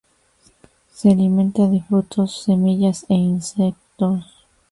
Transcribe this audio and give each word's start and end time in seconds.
Se 0.91 1.11
alimenta 1.11 1.67
de 1.67 1.79
frutos, 1.81 2.41
semillas 2.41 3.05
e 3.07 3.13
insectos. 3.13 4.47